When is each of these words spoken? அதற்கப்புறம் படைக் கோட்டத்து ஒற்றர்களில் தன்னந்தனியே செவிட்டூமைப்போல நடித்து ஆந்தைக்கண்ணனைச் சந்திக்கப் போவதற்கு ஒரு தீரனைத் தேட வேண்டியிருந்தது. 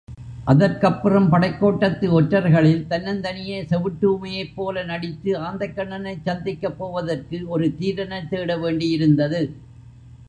அதற்கப்புறம் 0.47 1.29
படைக் 1.29 1.59
கோட்டத்து 1.59 2.11
ஒற்றர்களில் 2.11 2.87
தன்னந்தனியே 2.89 3.59
செவிட்டூமைப்போல 3.69 4.85
நடித்து 4.85 5.33
ஆந்தைக்கண்ணனைச் 5.41 6.25
சந்திக்கப் 6.25 6.77
போவதற்கு 6.77 7.47
ஒரு 7.47 7.67
தீரனைத் 7.79 8.29
தேட 8.29 8.57
வேண்டியிருந்தது. 8.57 9.41